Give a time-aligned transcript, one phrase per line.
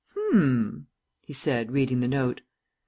[0.13, 0.87] H'm!"
[1.21, 2.41] he said, reading the note.